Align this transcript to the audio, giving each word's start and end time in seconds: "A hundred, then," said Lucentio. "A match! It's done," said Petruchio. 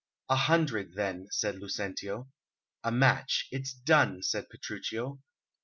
"A 0.29 0.35
hundred, 0.35 0.95
then," 0.95 1.27
said 1.29 1.59
Lucentio. 1.59 2.31
"A 2.83 2.91
match! 2.91 3.47
It's 3.51 3.71
done," 3.71 4.23
said 4.23 4.49
Petruchio. 4.49 5.21